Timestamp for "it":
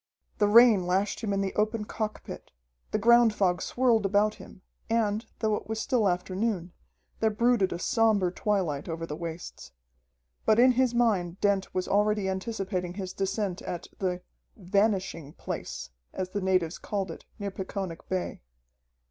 5.53-5.67, 17.11-17.25